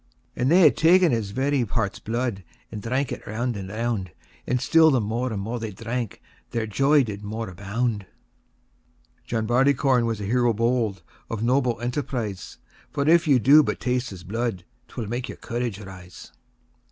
[0.33, 0.41] XII.
[0.41, 4.09] And they ha'e ta'en his very heart's blood, And drank it round and round;
[4.47, 8.07] And still the more and more they drank, Their joy did more abound.
[8.07, 8.07] XIII.
[9.25, 12.57] John Barleycorn was a hero bold, Of noble enterprise;
[12.89, 16.31] For if you do but taste his blood, 'Twill make your courage rise.